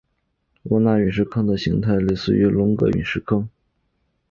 [0.63, 3.47] 沃纳陨石坑的形态特征类似于龙格陨石坑。